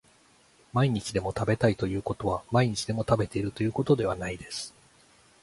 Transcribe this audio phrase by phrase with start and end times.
[0.73, 4.73] 毎日でも食べたいということは毎日でも食べているということではないです